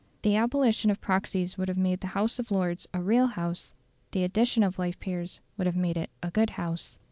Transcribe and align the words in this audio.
The 0.23 0.35
abolition 0.35 0.89
of 0.89 0.99
proxies 0.99 1.59
would 1.59 1.67
have 1.67 1.77
made 1.77 1.99
the 1.99 2.07
House 2.17 2.39
of 2.39 2.49
Lords 2.49 2.87
a 2.91 2.99
real 3.03 3.27
House; 3.27 3.75
the 4.13 4.23
addition 4.23 4.63
of 4.63 4.79
life 4.79 4.99
peers 4.99 5.41
would 5.59 5.67
have 5.67 5.75
made 5.77 5.95
it 5.95 6.09
a 6.23 6.31
good 6.31 6.49
House. 6.57 6.97